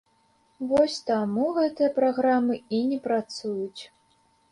Вось, 0.69 0.95
таму 1.09 1.43
гэтыя 1.57 1.89
праграмы 1.97 2.55
і 2.79 2.79
не 2.95 2.99
працуюць. 3.05 3.83